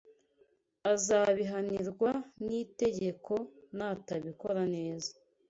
[0.93, 2.11] azabihanirwa
[2.45, 3.33] n’itegeko,
[3.77, 5.11] natabikora neza